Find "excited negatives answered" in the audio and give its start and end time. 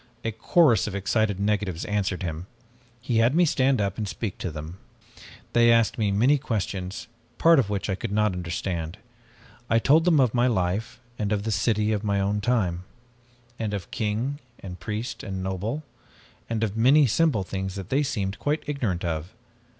0.95-2.23